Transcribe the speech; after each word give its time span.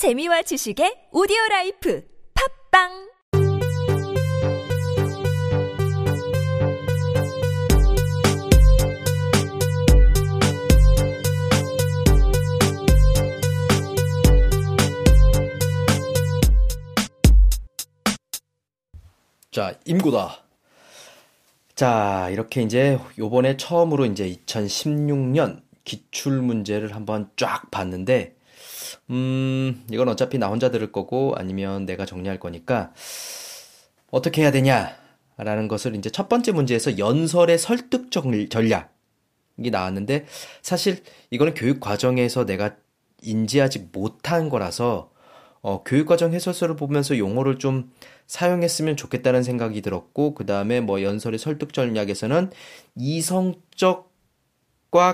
재미와 0.00 0.40
지식의 0.40 1.08
오디오 1.12 1.36
라이프 1.50 2.02
팝빵 2.72 2.88
자, 19.50 19.78
임고다. 19.84 20.44
자, 21.74 22.30
이렇게 22.30 22.62
이제 22.62 22.98
요번에 23.18 23.58
처음으로 23.58 24.06
이제 24.06 24.26
2016년 24.30 25.60
기출 25.84 26.40
문제를 26.40 26.94
한번 26.94 27.30
쫙 27.36 27.70
봤는데, 27.70 28.39
음, 29.10 29.84
이건 29.90 30.08
어차피 30.08 30.38
나 30.38 30.48
혼자 30.48 30.70
들을 30.70 30.92
거고 30.92 31.34
아니면 31.36 31.84
내가 31.86 32.06
정리할 32.06 32.38
거니까 32.38 32.92
어떻게 34.10 34.42
해야 34.42 34.50
되냐 34.50 34.96
라는 35.36 35.68
것을 35.68 35.94
이제 35.96 36.10
첫 36.10 36.28
번째 36.28 36.52
문제에서 36.52 36.98
연설의 36.98 37.58
설득 37.58 38.10
전략이 38.10 38.84
나왔는데 39.56 40.26
사실 40.62 41.02
이거는 41.30 41.54
교육 41.54 41.80
과정에서 41.80 42.46
내가 42.46 42.76
인지하지 43.22 43.88
못한 43.92 44.48
거라서 44.48 45.10
어, 45.62 45.82
교육과정 45.84 46.32
해설서를 46.32 46.76
보면서 46.76 47.18
용어를 47.18 47.58
좀 47.58 47.92
사용했으면 48.26 48.96
좋겠다는 48.96 49.42
생각이 49.42 49.82
들었고, 49.82 50.34
그 50.34 50.46
다음에 50.46 50.80
뭐 50.80 51.02
연설의 51.02 51.38
설득 51.38 51.74
전략에서는 51.74 52.50
이성적과 52.96 54.04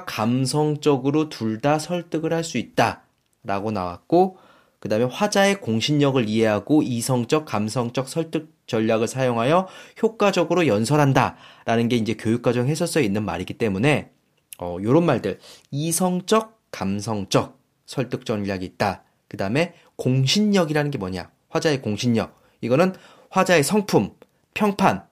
감성적으로 0.06 1.28
둘 1.28 1.60
다 1.60 1.78
설득을 1.78 2.32
할 2.32 2.44
수 2.44 2.58
있다. 2.58 3.05
라고 3.46 3.70
나왔고, 3.70 4.38
그 4.78 4.88
다음에 4.88 5.04
화자의 5.04 5.60
공신력을 5.60 6.28
이해하고 6.28 6.82
이성적, 6.82 7.46
감성적 7.46 8.08
설득 8.08 8.54
전략을 8.66 9.08
사용하여 9.08 9.68
효과적으로 10.02 10.66
연설한다. 10.66 11.36
라는 11.64 11.88
게 11.88 11.96
이제 11.96 12.14
교육과정 12.14 12.68
해설서에 12.68 13.02
있는 13.02 13.24
말이기 13.24 13.54
때문에, 13.54 14.10
어, 14.58 14.76
요런 14.82 15.04
말들. 15.04 15.38
이성적, 15.70 16.60
감성적 16.70 17.58
설득 17.86 18.26
전략이 18.26 18.64
있다. 18.64 19.04
그 19.28 19.36
다음에 19.36 19.74
공신력이라는 19.96 20.90
게 20.90 20.98
뭐냐? 20.98 21.30
화자의 21.48 21.80
공신력. 21.82 22.36
이거는 22.60 22.94
화자의 23.30 23.62
성품, 23.62 24.14
평판, 24.54 25.04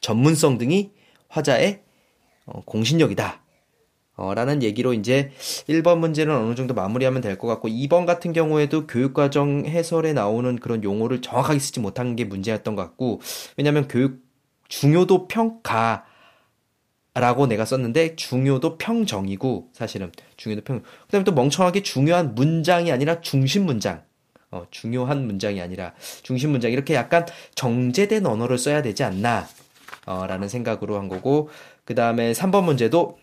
전문성 0.00 0.58
등이 0.58 0.92
화자의 1.28 1.82
어, 2.46 2.62
공신력이다. 2.64 3.43
어, 4.16 4.32
라는 4.34 4.62
얘기로 4.62 4.94
이제 4.94 5.32
1번 5.68 5.98
문제는 5.98 6.34
어느 6.34 6.54
정도 6.54 6.72
마무리하면 6.74 7.20
될 7.20 7.36
것 7.38 7.48
같고 7.48 7.68
2번 7.68 8.06
같은 8.06 8.32
경우에도 8.32 8.86
교육과정 8.86 9.64
해설에 9.66 10.12
나오는 10.12 10.56
그런 10.56 10.84
용어를 10.84 11.20
정확하게 11.20 11.58
쓰지 11.58 11.80
못한 11.80 12.14
게 12.14 12.24
문제였던 12.24 12.76
것 12.76 12.82
같고 12.82 13.20
왜냐하면 13.56 13.88
교육 13.88 14.22
중요도 14.68 15.26
평가 15.28 16.04
라고 17.16 17.46
내가 17.46 17.64
썼는데 17.64 18.16
중요도 18.16 18.76
평정이고 18.78 19.68
사실은 19.72 20.10
중요도 20.36 20.62
평 20.62 20.82
그다음에 21.06 21.24
또 21.24 21.32
멍청하게 21.32 21.82
중요한 21.82 22.34
문장이 22.34 22.90
아니라 22.90 23.20
중심 23.20 23.66
문장. 23.66 24.02
어, 24.50 24.64
중요한 24.70 25.26
문장이 25.26 25.60
아니라 25.60 25.92
중심 26.22 26.50
문장. 26.50 26.72
이렇게 26.72 26.94
약간 26.94 27.24
정제된 27.54 28.26
언어를 28.26 28.58
써야 28.58 28.82
되지 28.82 29.04
않나 29.04 29.46
어, 30.06 30.26
라는 30.26 30.48
생각으로 30.48 30.98
한 30.98 31.08
거고 31.08 31.50
그 31.84 31.94
다음에 31.94 32.32
3번 32.32 32.64
문제도 32.64 33.18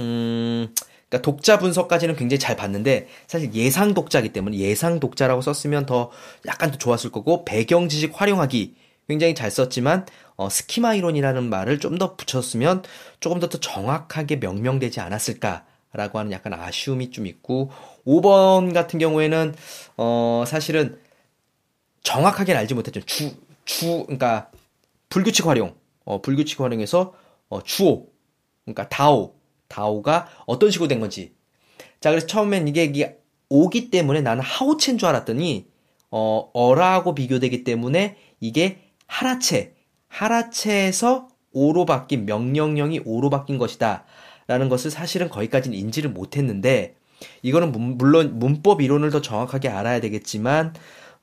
음 0.00 0.74
그러니까 1.08 1.22
독자 1.22 1.58
분석까지는 1.58 2.16
굉장히 2.16 2.38
잘 2.38 2.56
봤는데 2.56 3.08
사실 3.26 3.52
예상 3.54 3.94
독자기 3.94 4.30
때문에 4.30 4.58
예상 4.58 5.00
독자라고 5.00 5.40
썼으면 5.40 5.86
더 5.86 6.10
약간 6.46 6.70
더 6.70 6.78
좋았을 6.78 7.10
거고 7.10 7.44
배경 7.44 7.88
지식 7.88 8.20
활용하기 8.20 8.74
굉장히 9.08 9.34
잘 9.34 9.50
썼지만 9.50 10.06
어, 10.36 10.48
스키마 10.50 10.94
이론이라는 10.94 11.48
말을 11.48 11.80
좀 11.80 11.98
더 11.98 12.14
붙였으면 12.16 12.82
조금 13.20 13.40
더, 13.40 13.48
더 13.48 13.58
정확하게 13.58 14.36
명명되지 14.36 15.00
않았을까라고 15.00 16.18
하는 16.18 16.30
약간 16.32 16.52
아쉬움이 16.52 17.10
좀 17.10 17.26
있고 17.26 17.70
5번 18.06 18.72
같은 18.74 18.98
경우에는 18.98 19.54
어 19.96 20.44
사실은 20.46 20.98
정확하게는 22.02 22.58
알지 22.60 22.74
못했죠. 22.74 23.00
주, 23.02 23.34
주, 23.64 24.04
그러니까 24.04 24.50
불규칙 25.08 25.46
활용, 25.46 25.74
어, 26.04 26.20
불규칙 26.22 26.60
활용해서 26.60 27.14
어, 27.48 27.62
주어, 27.62 28.04
그러니까 28.64 28.88
다오, 28.88 29.34
다오가 29.68 30.28
어떤 30.46 30.70
식으로 30.70 30.88
된 30.88 31.00
건지. 31.00 31.34
자, 32.00 32.10
그래서 32.10 32.26
처음엔 32.26 32.68
이게, 32.68 32.84
이게 32.84 33.18
오기 33.48 33.90
때문에 33.90 34.20
나는 34.20 34.42
하오체인 34.42 34.98
줄 34.98 35.08
알았더니 35.08 35.68
어, 36.10 36.50
어라하고 36.52 37.14
비교되기 37.14 37.64
때문에 37.64 38.16
이게 38.40 38.78
하라체, 39.06 39.74
하라체에서 40.08 41.28
오로 41.52 41.86
바뀐 41.86 42.24
명령형이 42.26 43.02
오로 43.04 43.30
바뀐 43.30 43.58
것이다. 43.58 44.04
라는 44.46 44.68
것을 44.68 44.90
사실은 44.90 45.28
거기까지는 45.28 45.76
인지를 45.76 46.10
못했는데 46.10 46.94
이거는 47.42 47.72
물론 47.98 48.38
문법 48.38 48.80
이론을 48.80 49.10
더 49.10 49.20
정확하게 49.20 49.68
알아야 49.68 50.00
되겠지만 50.00 50.74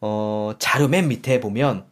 어, 0.02 0.54
자료 0.60 0.88
맨 0.88 1.08
밑에 1.08 1.40
보면 1.40 1.86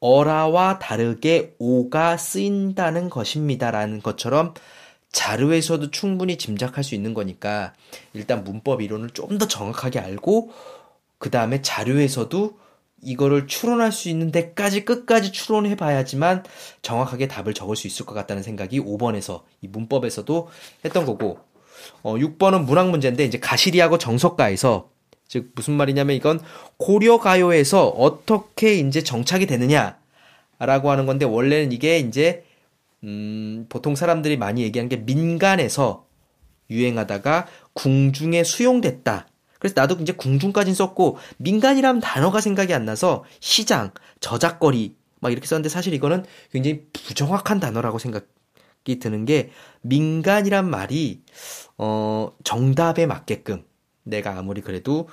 어라와 0.00 0.78
다르게 0.78 1.54
오가 1.58 2.18
쓰인다는 2.18 3.08
것입니다라는 3.08 4.02
것처럼 4.02 4.52
자료에서도 5.14 5.90
충분히 5.92 6.36
짐작할 6.36 6.82
수 6.84 6.94
있는 6.94 7.14
거니까 7.14 7.72
일단 8.12 8.44
문법 8.44 8.82
이론을 8.82 9.10
좀 9.10 9.38
더 9.38 9.46
정확하게 9.48 10.00
알고 10.00 10.50
그 11.18 11.30
다음에 11.30 11.62
자료에서도 11.62 12.58
이거를 13.02 13.46
추론할 13.46 13.92
수 13.92 14.08
있는 14.08 14.30
데까지 14.32 14.84
끝까지 14.84 15.30
추론해 15.32 15.76
봐야지만 15.76 16.42
정확하게 16.82 17.28
답을 17.28 17.54
적을 17.54 17.76
수 17.76 17.86
있을 17.86 18.04
것 18.06 18.14
같다는 18.14 18.42
생각이 18.42 18.80
5번에서 18.80 19.42
이 19.62 19.68
문법에서도 19.68 20.48
했던 20.84 21.06
거고. 21.06 21.38
어 22.02 22.14
6번은 22.14 22.64
문학 22.64 22.88
문제인데 22.90 23.24
이제 23.24 23.38
가시리하고 23.38 23.98
정석가에서 23.98 24.88
즉 25.28 25.50
무슨 25.54 25.74
말이냐면 25.74 26.16
이건 26.16 26.40
고려 26.78 27.18
가요에서 27.18 27.88
어떻게 27.88 28.74
이제 28.74 29.02
정착이 29.02 29.46
되느냐라고 29.46 30.90
하는 30.90 31.04
건데 31.06 31.26
원래는 31.26 31.72
이게 31.72 31.98
이제 31.98 32.44
음 33.04 33.66
보통 33.68 33.94
사람들이 33.94 34.36
많이 34.36 34.62
얘기하는 34.62 34.88
게 34.88 34.96
민간에서 34.96 36.06
유행하다가 36.70 37.46
궁중에 37.74 38.42
수용됐다. 38.44 39.28
그래서 39.58 39.80
나도 39.80 39.96
이제 40.00 40.12
궁중까지는 40.12 40.74
썼고 40.74 41.18
민간이라는 41.38 42.00
단어가 42.00 42.40
생각이 42.40 42.74
안 42.74 42.84
나서 42.84 43.24
시장, 43.40 43.92
저작거리 44.20 44.96
막 45.20 45.32
이렇게 45.32 45.46
썼는데 45.46 45.68
사실 45.68 45.94
이거는 45.94 46.24
굉장히 46.52 46.86
부정확한 46.92 47.60
단어라고 47.60 47.98
생각이 47.98 48.98
드는 49.00 49.24
게 49.24 49.50
민간이란 49.82 50.68
말이 50.68 51.22
어 51.78 52.32
정답에 52.44 53.06
맞게끔 53.06 53.64
내가 54.02 54.38
아무리 54.38 54.60
그래도 54.60 55.08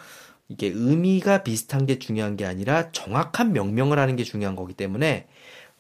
이게 0.50 0.68
의미가 0.68 1.44
비슷한 1.44 1.86
게 1.86 1.98
중요한 1.98 2.36
게 2.36 2.46
아니라 2.46 2.92
정확한 2.92 3.54
명명을 3.54 4.00
하는 4.00 4.18
게 4.18 4.26
중요한 4.26 4.58
거기 4.58 4.74
때문에 4.74 5.28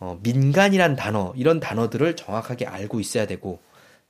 어, 0.01 0.19
민간이란 0.23 0.95
단어 0.95 1.31
이런 1.37 1.59
단어들을 1.59 2.15
정확하게 2.15 2.65
알고 2.65 2.99
있어야 2.99 3.27
되고 3.27 3.59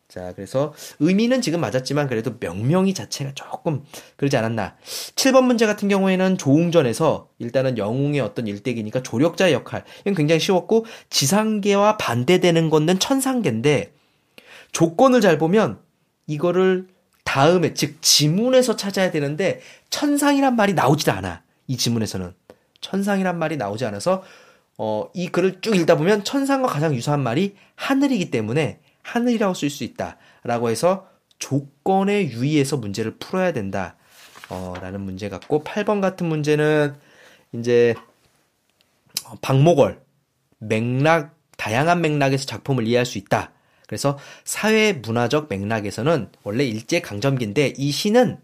자, 0.07 0.34
그래서 0.35 0.74
의미는 1.00 1.41
지금 1.41 1.62
맞았지만 1.62 2.07
그래도 2.07 2.35
명명이 2.38 2.94
자체가 2.94 3.31
조금 3.34 3.85
그러지 4.18 4.35
않았나. 4.35 4.75
7번 5.16 5.46
문제 5.46 5.66
같은 5.66 5.88
경우에는 5.88 6.38
조웅전에서 6.38 7.30
일단은 7.40 7.78
영웅의 7.78 8.19
어떤 8.19 8.46
일대기니까 8.46 9.03
조력자의 9.03 9.53
역할. 9.53 9.85
이건 10.01 10.16
굉장히 10.16 10.41
쉬웠고 10.41 10.85
지상계와 11.09 11.96
반대되는 11.96 12.69
건는 12.69 13.00
천상계인데 13.00 13.94
조건을 14.74 15.22
잘 15.22 15.38
보면 15.38 15.80
이거를 16.28 16.88
다음에 17.24 17.74
즉 17.74 18.01
지문에서 18.01 18.75
찾아야 18.75 19.12
되는데 19.12 19.62
천상이란 19.91 20.57
말이 20.57 20.74
나오지도 20.74 21.13
않아. 21.13 21.44
이 21.68 21.78
지문에서는 21.78 22.33
천상이란 22.81 23.39
말이 23.39 23.56
나오지 23.56 23.86
않아서 23.86 24.24
어, 24.83 25.07
이 25.13 25.28
글을 25.28 25.62
쭉 25.62 25.75
읽다 25.75 25.95
보면 25.95 26.24
천상과 26.24 26.68
가장 26.68 26.95
유사한 26.95 27.22
말이 27.22 27.56
하늘이기 27.75 28.31
때문에 28.31 28.80
하늘이라고 29.04 29.54
쓸 29.54 29.69
수 29.69 29.83
있다. 29.83 30.18
라고 30.44 30.72
해서 30.72 31.07
조건에 31.38 32.24
유의해서 32.31 32.78
문제를 32.78 33.18
풀어야 33.19 33.54
된다. 33.54 33.95
어, 34.50 34.74
라는 34.81 35.01
문제 35.01 35.30
같고, 35.30 35.63
8번 35.63 36.01
같은 36.01 36.25
문제는 36.25 36.95
이제, 37.54 37.94
어, 39.28 39.36
박목월, 39.44 40.01
맥락, 40.57 41.36
다양한 41.57 42.01
맥락에서 42.01 42.48
작품을 42.48 42.88
이해할 42.88 43.06
수 43.06 43.19
있다. 43.19 43.51
그래서 43.86 44.18
사회 44.45 44.94
문화적 44.94 45.45
맥락에서는 45.48 46.30
원래 46.42 46.66
일제 46.66 47.01
강점기인데 47.01 47.74
이 47.78 47.92
시는 47.92 48.39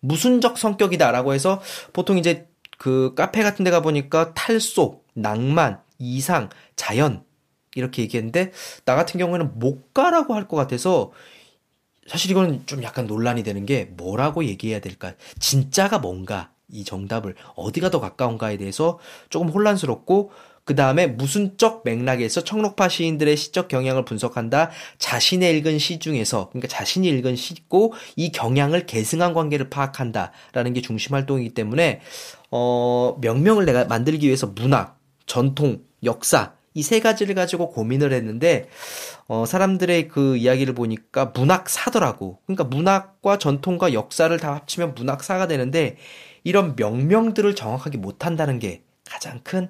무순적 0.00 0.58
성격이다라고 0.58 1.32
해서 1.32 1.62
보통 1.94 2.18
이제 2.18 2.46
그 2.76 3.14
카페 3.14 3.42
같은 3.42 3.64
데 3.64 3.70
가 3.70 3.80
보니까 3.80 4.34
탈속, 4.34 5.07
낭만, 5.20 5.80
이상, 5.98 6.48
자연 6.76 7.24
이렇게 7.74 8.02
얘기했는데 8.02 8.52
나 8.84 8.94
같은 8.94 9.18
경우에는 9.18 9.58
못 9.58 9.92
가라고 9.94 10.34
할 10.34 10.48
것 10.48 10.56
같아서 10.56 11.12
사실 12.06 12.30
이거는 12.30 12.62
좀 12.66 12.82
약간 12.82 13.06
논란이 13.06 13.42
되는 13.42 13.66
게 13.66 13.84
뭐라고 13.96 14.44
얘기해야 14.44 14.80
될까? 14.80 15.12
진짜가 15.38 15.98
뭔가 15.98 16.50
이 16.70 16.84
정답을 16.84 17.34
어디가 17.54 17.90
더 17.90 18.00
가까운가에 18.00 18.56
대해서 18.56 18.98
조금 19.28 19.48
혼란스럽고 19.48 20.30
그 20.64 20.74
다음에 20.74 21.06
무슨적 21.06 21.80
맥락에서 21.84 22.44
청록파 22.44 22.90
시인들의 22.90 23.36
시적 23.38 23.68
경향을 23.68 24.04
분석한다. 24.04 24.70
자신의 24.98 25.56
읽은 25.56 25.78
시 25.78 25.98
중에서, 25.98 26.50
그러니까 26.50 26.68
자신이 26.68 27.08
읽은 27.08 27.36
시고 27.36 27.94
이 28.16 28.32
경향을 28.32 28.84
계승한 28.84 29.32
관계를 29.32 29.70
파악한다 29.70 30.32
라는 30.52 30.74
게 30.74 30.82
중심 30.82 31.14
활동이기 31.14 31.54
때문에 31.54 32.02
어, 32.50 33.16
명명을 33.22 33.64
내가 33.64 33.86
만들기 33.86 34.26
위해서 34.26 34.46
문학, 34.46 34.97
전통, 35.28 35.82
역사 36.02 36.54
이 36.74 36.82
세 36.82 37.00
가지를 37.00 37.34
가지고 37.34 37.70
고민을 37.70 38.12
했는데 38.12 38.68
어, 39.26 39.46
사람들의 39.46 40.08
그 40.08 40.36
이야기를 40.36 40.74
보니까 40.74 41.32
문학사더라고. 41.34 42.38
그러니까 42.46 42.64
문학과 42.64 43.38
전통과 43.38 43.92
역사를 43.92 44.36
다 44.38 44.54
합치면 44.54 44.94
문학사가 44.94 45.48
되는데 45.48 45.96
이런 46.44 46.76
명명들을 46.76 47.54
정확하게 47.56 47.98
못한다는 47.98 48.58
게 48.58 48.82
가장 49.04 49.40
큰 49.42 49.68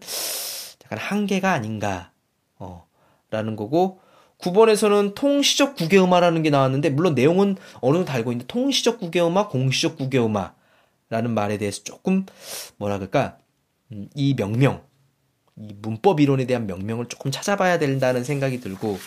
약간 0.84 0.98
한계가 0.98 1.52
아닌가, 1.52 2.12
어, 2.58 2.86
라는 3.30 3.56
거고, 3.56 4.00
9번에서는 4.38 5.14
통시적 5.14 5.76
국외음화라는 5.76 6.42
게 6.42 6.50
나왔는데, 6.50 6.90
물론 6.90 7.14
내용은 7.14 7.56
어느 7.80 7.96
정도 7.96 8.10
달고 8.10 8.32
있는데, 8.32 8.46
통시적 8.46 8.98
국외음화, 8.98 9.48
공시적 9.48 9.96
국외음화라는 9.98 11.30
말에 11.34 11.58
대해서 11.58 11.82
조금, 11.82 12.24
뭐라 12.78 12.98
그럴까, 12.98 13.36
음, 13.92 14.08
이 14.14 14.34
명명, 14.34 14.82
이 15.60 15.74
문법 15.82 16.20
이론에 16.20 16.46
대한 16.46 16.66
명명을 16.66 17.06
조금 17.08 17.30
찾아봐야 17.30 17.78
된다는 17.78 18.24
생각이 18.24 18.60
들고, 18.60 18.98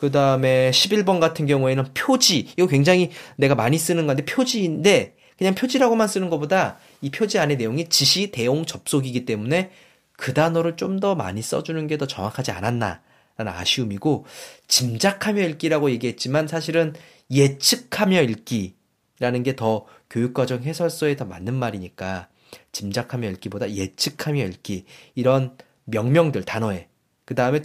그 0.00 0.10
다음에 0.10 0.70
11번 0.72 1.20
같은 1.20 1.46
경우에는 1.46 1.94
표지. 1.94 2.48
이거 2.56 2.66
굉장히 2.66 3.10
내가 3.36 3.54
많이 3.54 3.78
쓰는 3.78 4.06
건데, 4.06 4.24
표지인데, 4.24 5.16
그냥 5.38 5.54
표지라고만 5.54 6.08
쓰는 6.08 6.30
것보다 6.30 6.78
이 7.00 7.10
표지 7.10 7.38
안에 7.38 7.56
내용이 7.56 7.88
지시, 7.88 8.30
대용, 8.30 8.64
접속이기 8.66 9.24
때문에 9.24 9.70
그 10.16 10.34
단어를 10.34 10.76
좀 10.76 11.00
더 11.00 11.14
많이 11.16 11.42
써주는 11.42 11.86
게 11.88 11.96
더 11.96 12.06
정확하지 12.06 12.52
않았나 12.52 13.00
라는 13.36 13.52
아쉬움이고 13.52 14.26
짐작하며 14.68 15.42
읽기라고 15.48 15.90
얘기했지만 15.92 16.46
사실은 16.46 16.94
예측하며 17.30 18.22
읽기라는 18.22 19.42
게 19.42 19.56
더 19.56 19.86
교육과정 20.10 20.62
해설서에 20.62 21.16
더 21.16 21.24
맞는 21.24 21.54
말이니까 21.54 22.28
짐작하며 22.72 23.28
읽기보다 23.30 23.70
예측하며 23.72 24.44
읽기 24.44 24.84
이런 25.14 25.56
명명들 25.84 26.44
단어에. 26.44 26.88
그 27.24 27.34
다음에 27.34 27.62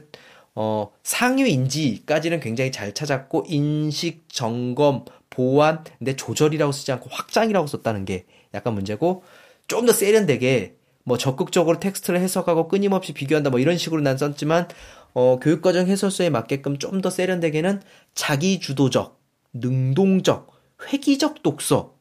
어, 0.55 0.91
상위 1.03 1.51
인지까지는 1.51 2.39
굉장히 2.39 2.71
잘 2.71 2.93
찾았고 2.93 3.45
인식 3.47 4.23
점검 4.29 5.05
보완 5.29 5.83
근데 5.99 6.15
조절이라고 6.15 6.71
쓰지 6.71 6.91
않고 6.93 7.09
확장이라고 7.11 7.67
썼다는 7.67 8.05
게 8.05 8.25
약간 8.53 8.73
문제고 8.73 9.23
좀 9.67 9.85
더 9.85 9.93
세련되게 9.93 10.75
뭐 11.03 11.17
적극적으로 11.17 11.79
텍스트를 11.79 12.19
해석하고 12.19 12.67
끊임없이 12.67 13.13
비교한다 13.13 13.49
뭐 13.49 13.59
이런 13.59 13.77
식으로 13.77 14.01
난 14.01 14.17
썼지만 14.17 14.67
어, 15.13 15.39
교육과정 15.39 15.87
해설서에 15.87 16.29
맞게끔 16.29 16.79
좀 16.79 17.01
더 17.01 17.09
세련되게는 17.09 17.81
자기 18.15 18.59
주도적, 18.59 19.19
능동적, 19.53 20.51
회기적 20.91 21.43
독서. 21.43 21.95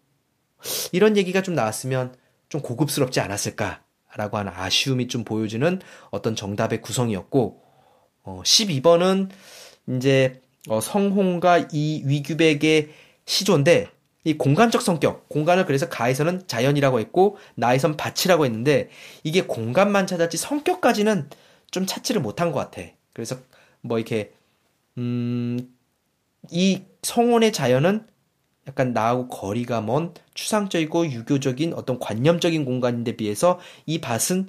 이런 0.93 1.17
얘기가 1.17 1.43
좀 1.43 1.55
나왔으면 1.55 2.15
좀 2.57 2.63
고급스럽지 2.63 3.21
않았을까라고 3.21 4.39
하는 4.39 4.53
아쉬움이 4.55 5.09
좀 5.09 5.25
보여지는 5.25 5.81
어떤 6.11 6.35
정답의 6.35 6.81
구성이었고 6.81 7.63
어, 8.23 8.41
12번은 8.43 9.29
이제 9.89 10.41
어, 10.69 10.81
성홍과 10.81 11.69
이 11.73 12.03
위규백의 12.07 12.89
시조인데 13.27 13.89
이 14.25 14.37
공간적 14.37 14.83
성격, 14.83 15.29
공간을 15.29 15.67
그래서 15.67 15.89
가에서는 15.89 16.49
자연이라고 16.49 16.99
했고 16.99 17.37
나에선 17.55 17.97
밭이라고 17.97 18.45
했는데 18.45 18.89
이게 19.23 19.43
공간만 19.43 20.07
찾았지 20.07 20.37
성격까지는 20.37 21.29
좀 21.71 21.87
찾지를 21.87 22.21
못한 22.21 22.51
것 22.51 22.59
같아. 22.59 22.83
그래서 23.13 23.37
뭐 23.83 23.99
이렇게 23.99 24.33
음, 24.99 25.73
이 26.51 26.83
성원의 27.03 27.53
자연은 27.53 28.07
약간 28.67 28.93
나하고 28.93 29.29
거리가 29.29 29.81
먼 29.81 30.13
추상적이고 30.35 31.11
유교적인 31.11 31.75
어떤 31.75 31.99
관념적인 31.99 32.65
공간인데 32.65 33.17
비해서 33.17 33.59
이 33.87 34.01
밭은 34.01 34.49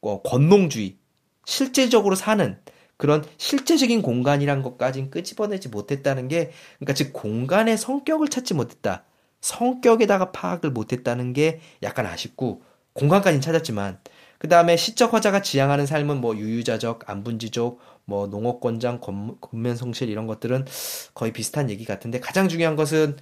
어, 0.00 0.22
권농주의, 0.22 0.96
실제적으로 1.44 2.14
사는 2.14 2.58
그런 2.96 3.24
실제적인 3.38 4.02
공간이란 4.02 4.62
것까진 4.62 5.10
끄집어내지 5.10 5.68
못했다는 5.68 6.28
게, 6.28 6.52
그러니까 6.78 6.94
즉 6.94 7.12
공간의 7.12 7.78
성격을 7.78 8.28
찾지 8.28 8.54
못했다. 8.54 9.04
성격에다가 9.40 10.32
파악을 10.32 10.70
못했다는 10.70 11.32
게 11.32 11.60
약간 11.82 12.06
아쉽고, 12.06 12.62
공간까지는 12.92 13.40
찾았지만, 13.40 14.00
그 14.38 14.48
다음에 14.48 14.76
시적 14.76 15.14
화자가 15.14 15.42
지향하는 15.42 15.86
삶은 15.86 16.20
뭐 16.20 16.36
유유자적, 16.36 17.08
안분지족, 17.08 17.80
뭐 18.10 18.26
농업권장, 18.26 19.00
권면성실 19.40 20.08
이런 20.08 20.26
것들은 20.26 20.66
거의 21.14 21.32
비슷한 21.32 21.70
얘기 21.70 21.84
같은데 21.84 22.18
가장 22.18 22.48
중요한 22.48 22.74
것은 22.74 23.16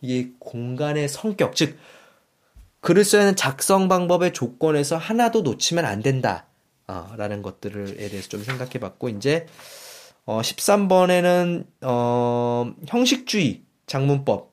이게 0.00 0.32
공간의 0.40 1.08
성격, 1.08 1.54
즉 1.54 1.78
글을 2.80 3.04
써야 3.04 3.22
하는 3.22 3.36
작성 3.36 3.86
방법의 3.86 4.32
조건에서 4.32 4.96
하나도 4.96 5.42
놓치면 5.42 5.84
안 5.84 6.02
된다. 6.02 6.46
어, 6.88 7.12
라는 7.16 7.40
것들에 7.40 8.08
대해서 8.08 8.28
좀 8.28 8.42
생각해 8.42 8.72
봤고, 8.80 9.08
이제, 9.10 9.46
어, 10.24 10.40
13번에는, 10.40 11.64
어, 11.82 12.74
형식주의 12.88 13.62
장문법. 13.86 14.50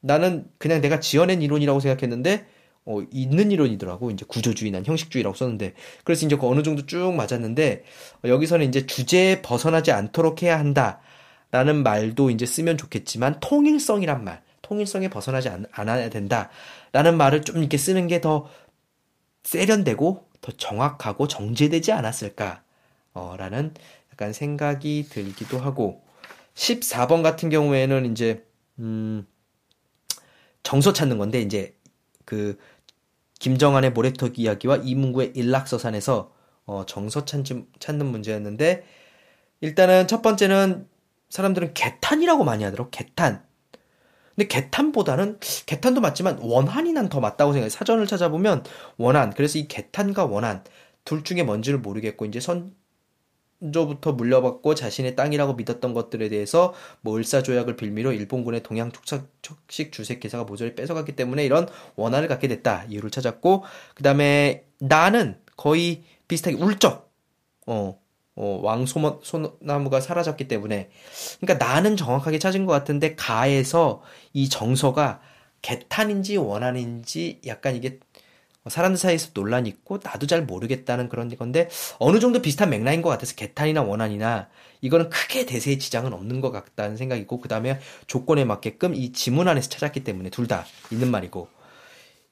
나는 0.00 0.46
그냥 0.58 0.80
내가 0.80 1.00
지어낸 1.00 1.42
이론이라고 1.42 1.80
생각했는데, 1.80 2.46
어, 2.88 3.02
있는 3.12 3.50
이론이더라고. 3.50 4.10
이제 4.10 4.24
구조주의, 4.26 4.70
난 4.70 4.84
형식주의라고 4.84 5.36
썼는데. 5.36 5.74
그래서 6.04 6.24
이제 6.26 6.36
그 6.36 6.46
어느 6.48 6.62
정도 6.62 6.86
쭉 6.86 7.12
맞았는데, 7.14 7.84
어, 8.24 8.28
여기서는 8.28 8.66
이제 8.66 8.86
주제에 8.86 9.42
벗어나지 9.42 9.92
않도록 9.92 10.42
해야 10.42 10.58
한다. 10.58 11.00
라는 11.50 11.82
말도 11.82 12.30
이제 12.30 12.46
쓰면 12.46 12.78
좋겠지만, 12.78 13.40
통일성이란 13.40 14.24
말. 14.24 14.42
통일성에 14.62 15.08
벗어나지 15.08 15.48
않, 15.50 15.66
않아야 15.72 16.08
된다. 16.10 16.50
라는 16.92 17.16
말을 17.18 17.42
좀 17.42 17.58
이렇게 17.58 17.76
쓰는 17.76 18.06
게 18.08 18.20
더 18.20 18.48
세련되고, 19.44 20.28
더 20.40 20.52
정확하고 20.52 21.28
정제되지 21.28 21.92
않았을까? 21.92 22.62
어, 23.14 23.34
라는 23.38 23.74
약간 24.12 24.32
생각이 24.32 25.06
들기도 25.10 25.58
하고, 25.58 26.02
14번 26.54 27.22
같은 27.22 27.50
경우에는 27.50 28.10
이제, 28.12 28.44
음, 28.78 29.26
정서 30.62 30.92
찾는 30.92 31.18
건데, 31.18 31.40
이제, 31.40 31.74
그, 32.24 32.58
김정한의 33.38 33.92
모래톱 33.92 34.38
이야기와 34.38 34.76
이문구의 34.78 35.32
일락서산에서, 35.34 36.32
어, 36.66 36.84
정서 36.86 37.24
찾는, 37.24 37.66
찾는 37.78 38.06
문제였는데, 38.06 38.84
일단은 39.60 40.06
첫 40.08 40.22
번째는 40.22 40.88
사람들은 41.30 41.74
개탄이라고 41.74 42.44
많이 42.44 42.64
하더라고, 42.64 42.90
개탄. 42.90 43.42
근데 44.36 44.46
개탄보다는 44.48 45.38
개탄도 45.66 46.00
맞지만 46.00 46.38
원한이 46.40 46.92
난 46.92 47.08
더 47.08 47.20
맞다고 47.20 47.52
생각해. 47.52 47.70
사전을 47.70 48.06
찾아보면 48.06 48.62
원한. 48.96 49.30
그래서 49.34 49.58
이 49.58 49.66
개탄과 49.68 50.26
원한 50.26 50.62
둘 51.04 51.24
중에 51.24 51.42
뭔지를 51.42 51.78
모르겠고 51.80 52.24
이제 52.26 52.38
선 52.40 52.72
조부터 53.72 54.12
물려받고 54.12 54.74
자신의 54.74 55.16
땅이라고 55.16 55.54
믿었던 55.54 55.92
것들에 55.92 56.28
대해서 56.28 56.74
뭐 57.00 57.16
을사조약을 57.16 57.76
빌미로 57.76 58.12
일본군의 58.12 58.62
동양 58.62 58.92
촉식 59.42 59.92
주색 59.92 60.20
기사가 60.20 60.44
모조리 60.44 60.74
뺏어갔기 60.74 61.16
때문에 61.16 61.44
이런 61.44 61.68
원한을 61.96 62.28
갖게 62.28 62.46
됐다. 62.48 62.84
이유를 62.88 63.10
찾았고 63.10 63.64
그 63.94 64.02
다음에 64.02 64.64
나는 64.78 65.38
거의 65.56 66.04
비슷하게 66.28 66.56
울적. 66.56 67.10
어. 67.66 67.98
어, 68.40 68.60
왕소나무가 68.62 70.00
사라졌기 70.00 70.46
때문에 70.46 70.90
그러니까 71.40 71.66
나는 71.66 71.96
정확하게 71.96 72.38
찾은 72.38 72.66
것 72.66 72.72
같은데 72.72 73.16
가에서 73.16 74.00
이 74.32 74.48
정서가 74.48 75.20
개탄인지 75.60 76.36
원한인지 76.36 77.40
약간 77.46 77.74
이게 77.74 77.98
사람들 78.68 78.98
사이에서 78.98 79.30
논란이 79.34 79.68
있고 79.68 79.98
나도 80.02 80.26
잘 80.26 80.44
모르겠다는 80.44 81.08
그런 81.08 81.28
건데 81.36 81.68
어느 81.98 82.18
정도 82.20 82.40
비슷한 82.42 82.70
맥락인 82.70 83.02
것 83.02 83.08
같아서 83.10 83.34
개탄이나 83.34 83.82
원한이나 83.82 84.48
이거는 84.80 85.10
크게 85.10 85.46
대세의 85.46 85.78
지장은 85.78 86.12
없는 86.12 86.40
것 86.40 86.50
같다는 86.50 86.96
생각이고 86.96 87.40
그 87.40 87.48
다음에 87.48 87.80
조건에 88.06 88.44
맞게끔 88.44 88.94
이 88.94 89.12
지문 89.12 89.48
안에서 89.48 89.68
찾았기 89.68 90.04
때문에 90.04 90.30
둘 90.30 90.46
다 90.46 90.64
있는 90.90 91.10
말이고 91.10 91.48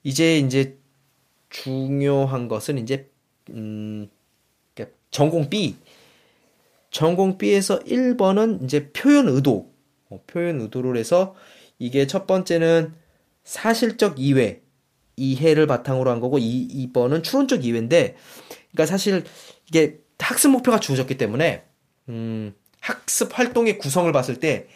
이제 0.02 0.38
이제 0.38 0.78
중요한 1.50 2.48
것은 2.48 2.78
이제 2.78 3.10
음 3.50 4.08
전공 5.10 5.48
B. 5.48 5.76
전공 6.90 7.38
B에서 7.38 7.78
1번은 7.80 8.64
이제 8.64 8.90
표현 8.92 9.28
의도, 9.28 9.72
어, 10.10 10.20
표현 10.26 10.60
의도를 10.60 10.96
해서 10.96 11.34
이게 11.78 12.06
첫 12.06 12.26
번째는 12.26 12.94
사실적 13.44 14.18
이해, 14.18 14.60
이해를 15.16 15.66
바탕으로 15.66 16.10
한 16.10 16.20
거고 16.20 16.38
이 16.38 16.88
2번은 16.92 17.24
추론적 17.24 17.64
이해인데 17.64 18.16
그러니까 18.72 18.86
사실 18.86 19.24
이게 19.68 20.00
학습 20.18 20.50
목표가 20.50 20.80
주어졌기 20.80 21.16
때문에 21.16 21.64
음, 22.08 22.54
학습 22.80 23.36
활동의 23.38 23.78
구성을 23.78 24.10
봤을 24.12 24.36
때 24.36 24.68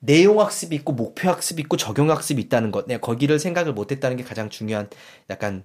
내용 0.00 0.40
학습이 0.40 0.76
있고 0.76 0.92
목표 0.92 1.28
학습이 1.28 1.62
있고 1.62 1.76
적용 1.76 2.10
학습이 2.10 2.40
있다는 2.42 2.70
것. 2.72 2.86
내가 2.86 3.00
거기를 3.00 3.38
생각을 3.38 3.72
못 3.72 3.90
했다는 3.90 4.16
게 4.16 4.22
가장 4.22 4.50
중요한 4.50 4.88
약간 5.30 5.64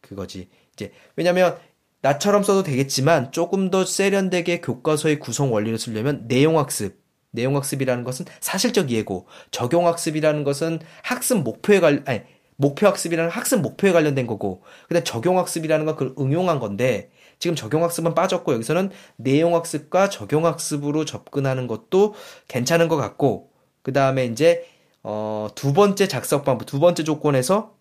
그거지. 0.00 0.48
이제 0.72 0.92
왜냐면 1.16 1.58
나처럼 2.00 2.42
써도 2.42 2.62
되겠지만 2.62 3.32
조금 3.32 3.70
더 3.70 3.84
세련되게 3.84 4.60
교과서의 4.60 5.18
구성 5.18 5.52
원리를 5.52 5.78
쓰려면 5.78 6.28
내용 6.28 6.58
학습, 6.58 7.00
내용 7.30 7.56
학습이라는 7.56 8.04
것은 8.04 8.26
사실적 8.40 8.90
이해고 8.90 9.26
적용 9.50 9.86
학습이라는 9.86 10.44
것은 10.44 10.80
학습 11.02 11.38
목표에 11.38 11.80
관 11.80 12.04
아니 12.06 12.20
목표 12.62 12.86
학습이라는 12.86 13.30
학습 13.30 13.60
목표에 13.60 13.92
관련된 13.92 14.26
거고 14.26 14.62
근데 14.88 15.04
적용 15.04 15.36
학습이라는 15.38 15.84
건 15.84 15.96
그걸 15.96 16.14
응용한 16.18 16.60
건데 16.60 17.10
지금 17.38 17.56
적용 17.56 17.82
학습은 17.82 18.14
빠졌고 18.14 18.54
여기서는 18.54 18.90
내용 19.16 19.54
학습과 19.56 20.08
적용 20.08 20.46
학습으로 20.46 21.04
접근하는 21.04 21.66
것도 21.66 22.14
괜찮은 22.48 22.86
것 22.88 22.96
같고 22.96 23.50
그 23.82 23.92
다음에 23.92 24.26
이제 24.26 24.64
어, 25.02 25.48
두 25.56 25.72
번째 25.72 26.06
작성 26.06 26.44
방법 26.44 26.66
두 26.66 26.78
번째 26.78 27.02
조건에서 27.02 27.74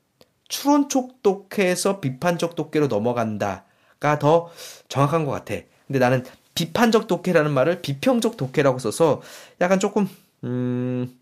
추론적 0.49 1.21
독해에서 1.21 1.99
비판적 2.01 2.55
독해로 2.55 2.87
넘어간다가 2.87 4.19
더 4.19 4.49
정확한 4.89 5.25
것 5.25 5.31
같아. 5.31 5.55
근데 5.87 5.99
나는 5.99 6.25
비판적 6.55 7.07
독해라는 7.07 7.51
말을 7.51 7.81
비평적 7.81 8.35
독해라고 8.37 8.79
써서 8.79 9.21
약간 9.61 9.79
조금 9.79 10.09
음 10.43 11.17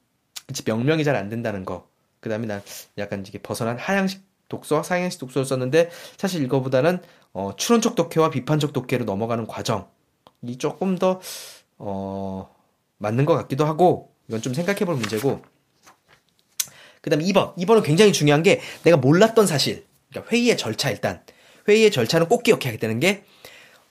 그치 0.47 0.63
명명이 0.65 1.03
잘 1.03 1.15
안 1.15 1.29
된다는 1.29 1.65
거. 1.65 1.87
그 2.19 2.29
다음에 2.29 2.47
난 2.47 2.61
약간 2.97 3.23
이게 3.25 3.39
벗어난 3.39 3.77
하향식 3.77 4.23
독서, 4.47 4.83
상향식 4.83 5.19
독서를 5.19 5.45
썼는데 5.45 5.89
사실 6.17 6.43
이거보다는 6.43 6.99
어, 7.33 7.55
추론적 7.55 7.95
독해와 7.95 8.31
비판적 8.31 8.73
독해로 8.73 9.05
넘어가는 9.05 9.45
과정이 9.47 10.57
조금 10.57 10.97
더 10.97 11.21
어, 11.77 12.53
맞는 12.97 13.25
것 13.25 13.35
같기도 13.35 13.65
하고 13.65 14.13
이건 14.27 14.41
좀 14.41 14.53
생각해볼 14.53 14.95
문제고. 14.95 15.41
그 17.01 17.09
다음에 17.09 17.23
2번. 17.25 17.55
2번은 17.55 17.83
굉장히 17.83 18.11
중요한 18.11 18.43
게 18.43 18.59
내가 18.83 18.97
몰랐던 18.97 19.47
사실. 19.47 19.85
그러니까 20.09 20.31
회의의 20.31 20.57
절차 20.57 20.89
일단. 20.89 21.23
회의의 21.67 21.91
절차는 21.91 22.27
꼭 22.27 22.43
기억해야 22.43 22.77
되는 22.77 22.99
게 22.99 23.23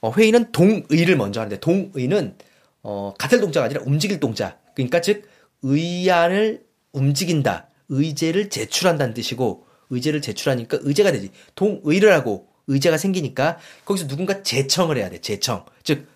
어, 0.00 0.12
회의는 0.12 0.52
동의를 0.52 1.16
먼저 1.16 1.40
하는데 1.40 1.58
동의는 1.58 2.36
어, 2.82 3.14
같을 3.18 3.40
동작가 3.40 3.66
아니라 3.66 3.82
움직일 3.84 4.20
동작. 4.20 4.62
그러니까 4.74 5.00
즉 5.00 5.28
의안을 5.62 6.64
움직인다. 6.92 7.67
의제를 7.88 8.50
제출한다는 8.50 9.14
뜻이고 9.14 9.66
의제를 9.90 10.20
제출하니까 10.22 10.78
의제가 10.82 11.12
되지. 11.12 11.30
동의를 11.54 12.12
하고 12.12 12.48
의제가 12.66 12.98
생기니까 12.98 13.58
거기서 13.84 14.06
누군가 14.06 14.42
제청을 14.42 14.98
해야 14.98 15.08
돼. 15.10 15.20
제청. 15.20 15.64
즉 15.82 16.06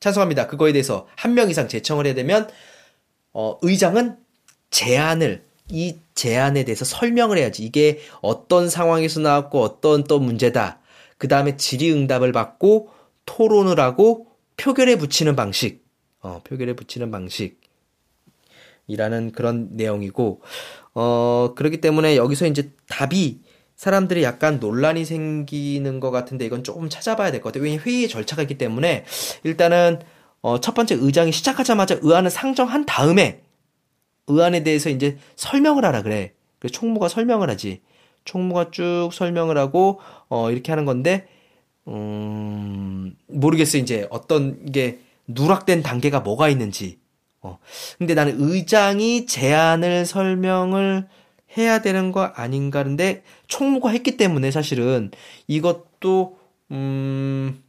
찬성합니다. 0.00 0.48
그거에 0.48 0.72
대해서 0.72 1.06
한 1.16 1.34
명 1.34 1.48
이상 1.50 1.68
제청을 1.68 2.06
해야 2.06 2.14
되면 2.14 2.48
어, 3.32 3.58
의장은 3.62 4.16
제안을 4.70 5.44
이 5.70 5.96
제안에 6.14 6.64
대해서 6.64 6.84
설명을 6.84 7.38
해야지. 7.38 7.64
이게 7.64 8.00
어떤 8.20 8.68
상황에서 8.68 9.20
나왔고 9.20 9.62
어떤 9.62 10.04
또 10.04 10.18
문제다. 10.18 10.80
그 11.16 11.28
다음에 11.28 11.56
질의응답을 11.56 12.32
받고 12.32 12.90
토론을 13.24 13.80
하고 13.80 14.26
표결에 14.56 14.96
붙이는 14.96 15.34
방식, 15.36 15.84
어, 16.20 16.42
표결에 16.44 16.74
붙이는 16.74 17.10
방식 17.10 17.60
이라는 18.86 19.32
그런 19.32 19.68
내용이고, 19.72 20.42
어, 20.94 21.52
그렇기 21.56 21.80
때문에 21.80 22.16
여기서 22.16 22.46
이제 22.46 22.70
답이 22.88 23.40
사람들이 23.76 24.22
약간 24.22 24.60
논란이 24.60 25.04
생기는 25.04 25.98
것 26.00 26.10
같은데 26.10 26.46
이건 26.46 26.62
조금 26.62 26.88
찾아봐야 26.88 27.32
될 27.32 27.40
것 27.40 27.48
같아요. 27.52 27.64
왜냐면 27.64 27.84
회의의 27.84 28.08
절차가 28.08 28.42
있기 28.42 28.56
때문에 28.58 29.04
일단은 29.42 30.00
어, 30.42 30.60
첫 30.60 30.74
번째 30.74 30.96
의장이 31.00 31.32
시작하자마자 31.32 31.98
의안을 32.02 32.30
상정한 32.30 32.86
다음에 32.86 33.42
의안에 34.28 34.62
대해서 34.62 34.90
이제 34.90 35.18
설명을 35.36 35.84
하라 35.84 36.02
그래. 36.02 36.34
그래서 36.58 36.72
총무가 36.72 37.08
설명을 37.08 37.50
하지. 37.50 37.82
총무가 38.24 38.70
쭉 38.70 39.10
설명을 39.12 39.58
하고 39.58 40.00
어 40.28 40.50
이렇게 40.50 40.72
하는 40.72 40.84
건데 40.86 41.26
음 41.88 43.14
모르겠어요 43.26 43.82
이제 43.82 44.06
어떤 44.10 44.64
게 44.66 45.00
누락된 45.26 45.82
단계가 45.82 46.20
뭐가 46.20 46.48
있는지 46.48 46.98
어. 47.44 47.58
근데 47.98 48.14
나는 48.14 48.36
의장이 48.40 49.26
제안을 49.26 50.06
설명을 50.06 51.06
해야 51.56 51.80
되는 51.82 52.10
거 52.12 52.22
아닌가 52.24 52.82
근데 52.82 53.22
총무가 53.46 53.90
했기 53.90 54.16
때문에 54.16 54.50
사실은 54.50 55.10
이것도 55.46 56.38
음 56.72 57.62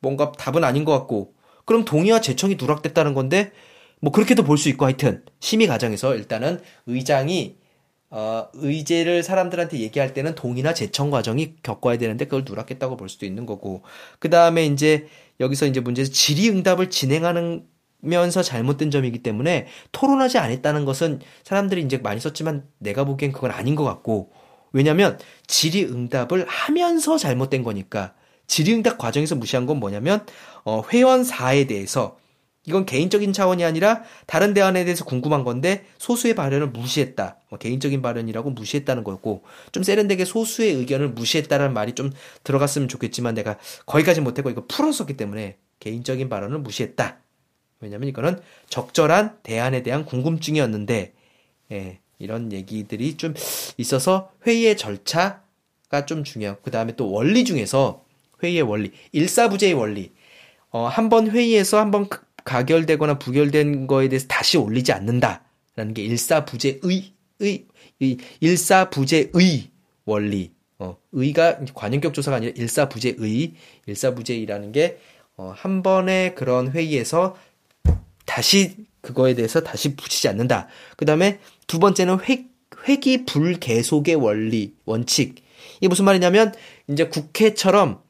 뭔가 0.00 0.32
답은 0.32 0.64
아닌 0.64 0.84
것 0.84 0.92
같고. 0.98 1.34
그럼 1.64 1.84
동의와 1.84 2.20
제청이 2.20 2.56
누락됐다는 2.56 3.14
건데 3.14 3.52
뭐 4.00 4.12
그렇게도 4.12 4.42
볼 4.44 4.58
수 4.58 4.68
있고 4.70 4.84
하여튼 4.86 5.24
심의 5.40 5.68
과정에서 5.68 6.14
일단은 6.16 6.60
의장이 6.86 7.56
어, 8.10 8.48
의제를 8.54 9.22
사람들한테 9.22 9.78
얘기할 9.80 10.12
때는 10.12 10.34
동의나 10.34 10.74
제청 10.74 11.10
과정이 11.10 11.54
겪어야 11.62 11.96
되는데 11.98 12.26
그걸 12.26 12.44
누락했다고 12.46 12.96
볼 12.98 13.08
수도 13.08 13.24
있는 13.26 13.46
거고. 13.46 13.82
그 14.18 14.28
다음에 14.30 14.66
이제 14.66 15.08
여기서 15.40 15.66
이제 15.66 15.80
문제에서 15.80 16.12
질의응답을 16.12 16.90
진행하는 16.90 17.64
면서 18.02 18.42
잘못된 18.42 18.90
점이기 18.90 19.22
때문에 19.22 19.66
토론하지 19.92 20.38
않았다는 20.38 20.84
것은 20.84 21.20
사람들이 21.44 21.82
이제 21.82 21.98
많이 21.98 22.20
썼지만 22.20 22.64
내가 22.78 23.04
보기엔 23.04 23.32
그건 23.32 23.52
아닌 23.52 23.74
것 23.74 23.84
같고 23.84 24.32
왜냐면 24.72 25.18
질의응답을 25.46 26.46
하면서 26.46 27.16
잘못된 27.16 27.62
거니까 27.62 28.14
질의응답 28.46 28.98
과정에서 28.98 29.36
무시한 29.36 29.66
건 29.66 29.78
뭐냐면 29.78 30.26
어, 30.64 30.82
회원사에 30.92 31.66
대해서 31.66 32.18
이건 32.64 32.86
개인적인 32.86 33.32
차원이 33.32 33.64
아니라 33.64 34.02
다른 34.26 34.54
대안에 34.54 34.84
대해서 34.84 35.04
궁금한 35.04 35.42
건데 35.42 35.84
소수의 35.98 36.34
발언을 36.34 36.68
무시했다. 36.68 37.38
뭐 37.48 37.58
개인적인 37.58 38.02
발언이라고 38.02 38.50
무시했다는 38.50 39.02
거고 39.02 39.42
좀 39.72 39.82
세련되게 39.82 40.24
소수의 40.24 40.74
의견을 40.74 41.10
무시했다는 41.10 41.72
말이 41.72 41.94
좀 41.94 42.12
들어갔으면 42.44 42.88
좋겠지만 42.88 43.34
내가 43.34 43.58
거기까지 43.86 44.20
못했고 44.20 44.50
이거 44.50 44.64
풀었었기 44.68 45.16
때문에 45.16 45.56
개인적인 45.80 46.28
발언을 46.28 46.60
무시했다. 46.60 47.21
왜냐면 47.82 48.08
이거는 48.08 48.40
적절한 48.68 49.38
대안에 49.42 49.82
대한 49.82 50.04
궁금증이었는데 50.04 51.12
예, 51.72 51.98
이런 52.18 52.52
얘기들이 52.52 53.16
좀 53.16 53.34
있어서 53.76 54.30
회의의 54.46 54.76
절차가 54.76 56.06
좀 56.06 56.24
중요하고 56.24 56.60
그 56.62 56.70
다음에 56.70 56.94
또 56.96 57.10
원리 57.10 57.44
중에서 57.44 58.04
회의의 58.42 58.62
원리 58.62 58.92
일사부재의 59.12 59.74
원리 59.74 60.12
어, 60.70 60.86
한 60.86 61.08
번 61.08 61.30
회의에서 61.30 61.78
한 61.78 61.90
번 61.90 62.08
가결되거나 62.44 63.18
부결된 63.18 63.86
거에 63.86 64.08
대해서 64.08 64.26
다시 64.26 64.56
올리지 64.58 64.92
않는다라는 64.92 65.94
게 65.94 66.02
일사부재의 66.02 66.80
의, 66.82 67.66
의 68.00 68.16
일사부재의 68.40 69.70
원리. 70.04 70.50
어, 70.78 70.96
의가 71.12 71.60
관용격 71.74 72.12
조사가 72.14 72.38
아니라 72.38 72.52
일사부재의 72.56 73.52
일사부재의라는 73.86 74.72
게 74.72 74.98
어, 75.36 75.52
한 75.54 75.82
번의 75.84 76.34
그런 76.34 76.72
회의에서 76.72 77.36
다시 78.32 78.76
그거에 79.02 79.34
대해서 79.34 79.60
다시 79.60 79.94
붙이지 79.94 80.26
않는다. 80.26 80.66
그 80.96 81.04
다음에 81.04 81.38
두 81.66 81.78
번째는 81.78 82.18
회, 82.26 82.46
회기 82.88 83.26
불계속의 83.26 84.14
원리, 84.14 84.72
원칙. 84.86 85.44
이게 85.76 85.88
무슨 85.88 86.06
말이냐면, 86.06 86.54
이제 86.88 87.08
국회처럼 87.08 88.00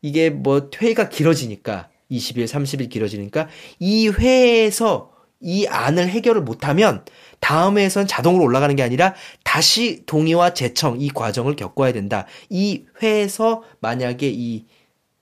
이게 0.00 0.30
뭐 0.30 0.70
회의가 0.80 1.08
길어지니까 1.08 1.88
20일, 2.08 2.44
30일 2.44 2.88
길어지니까 2.88 3.48
이 3.80 4.06
회에서 4.08 5.10
이 5.40 5.66
안을 5.66 6.08
해결을 6.08 6.42
못하면 6.42 7.04
다음 7.40 7.76
회에선 7.76 8.06
자동으로 8.06 8.44
올라가는 8.44 8.76
게 8.76 8.82
아니라 8.84 9.14
다시 9.42 10.04
동의와 10.06 10.54
재청 10.54 11.00
이 11.00 11.10
과정을 11.10 11.56
겪어야 11.56 11.92
된다. 11.92 12.26
이 12.48 12.84
회에서 13.02 13.64
만약에 13.80 14.30
이 14.32 14.66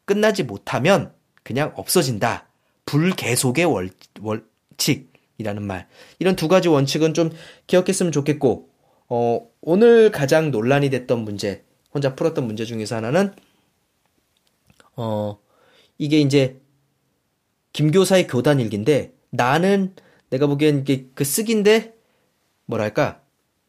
끝나지 0.04 0.42
못하면 0.42 1.12
그냥 1.42 1.72
없어진다. 1.74 2.51
불계속의 2.86 3.64
월, 3.64 3.90
원칙이라는 4.20 5.62
말. 5.62 5.88
이런 6.18 6.36
두 6.36 6.48
가지 6.48 6.68
원칙은 6.68 7.14
좀 7.14 7.30
기억했으면 7.66 8.12
좋겠고, 8.12 8.68
어, 9.08 9.46
오늘 9.60 10.10
가장 10.10 10.50
논란이 10.50 10.90
됐던 10.90 11.20
문제, 11.20 11.64
혼자 11.92 12.14
풀었던 12.14 12.46
문제 12.46 12.64
중에서 12.64 12.96
하나는, 12.96 13.32
어, 14.96 15.38
이게 15.98 16.20
이제 16.20 16.60
김교사의 17.72 18.26
교단 18.26 18.60
일기인데 18.60 19.14
나는 19.30 19.94
내가 20.30 20.46
보기엔 20.46 20.80
이게 20.80 21.06
그 21.14 21.24
쓰기인데 21.24 21.94
뭐랄까 22.66 23.20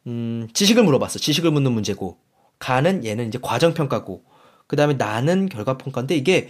음, 0.08 0.48
지식을 0.54 0.84
물어봤어. 0.84 1.20
지식을 1.20 1.52
묻는 1.52 1.72
문제고 1.72 2.18
가는 2.60 3.06
얘는 3.06 3.28
이제 3.28 3.40
과정 3.42 3.74
평가고 3.74 4.24
그 4.68 4.76
다음에 4.76 4.96
나는 4.96 5.48
결과 5.48 5.78
평가인데 5.78 6.16
이게 6.16 6.50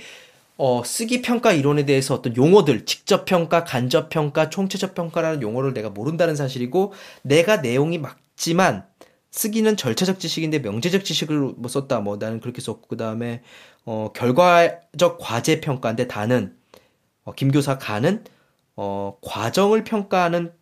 어, 0.58 0.84
쓰기 0.84 1.22
평가 1.22 1.52
이론에 1.52 1.86
대해서 1.86 2.14
어떤 2.14 2.36
용어들, 2.36 2.86
직접 2.86 3.26
평가, 3.26 3.64
간접 3.64 4.10
평가, 4.10 4.50
총체적 4.50 4.94
평가라는 4.94 5.42
용어를 5.42 5.74
내가 5.74 5.90
모른다는 5.90 6.36
사실이고 6.36 6.94
내가 7.24 7.58
내용이 7.58 7.98
맞지만 7.98 8.86
쓰기는 9.32 9.76
절차적 9.76 10.20
지식인데 10.20 10.60
명제적 10.60 11.04
지식을 11.04 11.54
뭐 11.58 11.68
썼다. 11.68 12.02
뭐 12.02 12.18
나는 12.18 12.40
그렇게 12.40 12.62
썼고 12.62 12.88
그 12.88 12.98
다음에 12.98 13.42
어, 13.84 14.12
결과적 14.14 15.18
과제 15.20 15.60
평가인데 15.60 16.08
다는 16.08 16.56
어, 17.24 17.34
김교사 17.34 17.80
가는 17.80 18.24
어, 18.76 19.18
과정을 19.22 19.84
평가하는 19.84 20.54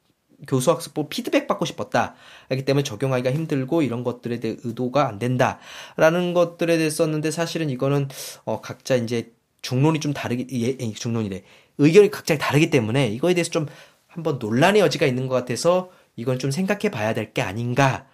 교수학습법 0.47 1.09
피드백 1.09 1.47
받고 1.47 1.65
싶었다. 1.65 2.15
그렇기 2.47 2.65
때문에 2.65 2.83
적용하기가 2.83 3.31
힘들고 3.31 3.81
이런 3.81 4.03
것들에 4.03 4.39
대해 4.39 4.55
의도가 4.63 5.07
안 5.07 5.19
된다 5.19 5.59
라는 5.97 6.33
것들에 6.33 6.77
대해 6.77 6.89
썼는데 6.89 7.29
사실은 7.29 7.69
이거는 7.69 8.07
어 8.45 8.61
각자 8.61 8.95
이제 8.95 9.33
중론이 9.61 9.99
좀 9.99 10.13
다르기 10.13 10.47
예, 10.51 10.91
중론이래. 10.93 11.43
의견이 11.77 12.11
각자 12.11 12.37
다르기 12.37 12.69
때문에 12.69 13.07
이거에 13.09 13.33
대해서 13.33 13.49
좀 13.51 13.67
한번 14.07 14.39
논란의 14.39 14.81
여지가 14.81 15.05
있는 15.05 15.27
것 15.27 15.35
같아서 15.35 15.91
이건 16.15 16.39
좀 16.39 16.51
생각해 16.51 16.89
봐야 16.91 17.13
될 17.13 17.33
게 17.33 17.41
아닌가 17.41 18.07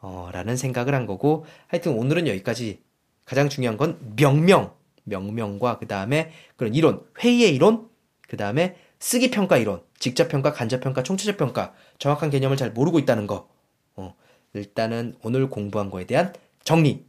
어, 0.00 0.30
라는 0.32 0.56
생각을 0.56 0.94
한 0.94 1.06
거고 1.06 1.44
하여튼 1.68 1.92
오늘은 1.92 2.26
여기까지. 2.28 2.80
가장 3.24 3.48
중요한 3.48 3.76
건 3.76 3.98
명명 4.16 4.72
명명과 5.02 5.78
그 5.78 5.88
다음에 5.88 6.30
그런 6.54 6.74
이론 6.74 7.04
회의의 7.18 7.54
이론 7.56 7.88
그 8.28 8.36
다음에 8.36 8.76
쓰기 9.00 9.32
평가 9.32 9.56
이론 9.56 9.82
직접 9.98 10.28
평가 10.28 10.52
간접 10.52 10.80
평가 10.80 11.02
총체적 11.02 11.36
평가 11.36 11.74
정확한 11.98 12.30
개념을 12.30 12.56
잘 12.56 12.70
모르고 12.70 13.00
있다는 13.00 13.26
거. 13.26 13.48
어, 13.96 14.14
일단은 14.54 15.16
오늘 15.22 15.50
공부한 15.50 15.90
거에 15.90 16.04
대한 16.04 16.32
정리 16.62 17.04